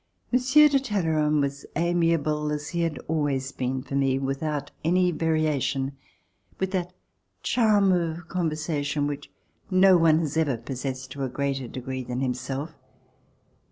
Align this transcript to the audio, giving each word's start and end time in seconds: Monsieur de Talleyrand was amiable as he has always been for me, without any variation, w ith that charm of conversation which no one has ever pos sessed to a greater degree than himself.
Monsieur 0.31 0.67
de 0.67 0.79
Talleyrand 0.79 1.41
was 1.41 1.63
amiable 1.75 2.51
as 2.51 2.69
he 2.69 2.81
has 2.81 2.93
always 3.07 3.51
been 3.51 3.83
for 3.83 3.93
me, 3.93 4.17
without 4.17 4.71
any 4.83 5.11
variation, 5.11 5.95
w 6.57 6.61
ith 6.63 6.71
that 6.71 6.93
charm 7.43 7.91
of 7.91 8.27
conversation 8.27 9.05
which 9.05 9.29
no 9.69 9.97
one 9.97 10.17
has 10.17 10.37
ever 10.37 10.57
pos 10.57 10.77
sessed 10.77 11.09
to 11.11 11.23
a 11.23 11.29
greater 11.29 11.67
degree 11.67 12.03
than 12.03 12.19
himself. 12.19 12.71